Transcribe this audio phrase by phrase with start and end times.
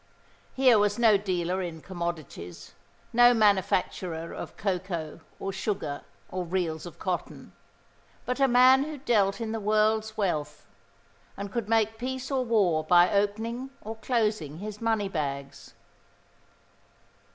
[0.55, 2.73] Here was no dealer in commodities,
[3.13, 7.51] no manufacturer of cocoa, or sugar, or reels of cotton,
[8.25, 10.65] but a man who dealt in the world's wealth,
[11.37, 15.75] and could make peace or war by opening or closing his money bags.